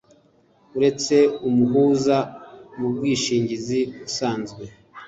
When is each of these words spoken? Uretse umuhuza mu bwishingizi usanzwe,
Uretse 0.77 1.15
umuhuza 1.47 2.17
mu 2.77 2.87
bwishingizi 2.95 3.79
usanzwe, 4.07 4.63